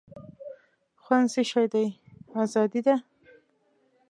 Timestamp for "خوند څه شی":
1.03-1.65